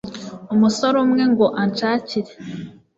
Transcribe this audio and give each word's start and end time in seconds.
umusore 0.53 0.95
umwe 1.05 1.23
ngo 1.31 1.45
anshakire 1.61 2.31